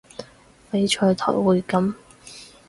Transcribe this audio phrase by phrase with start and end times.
[0.71, 1.93] 翡翠台會噉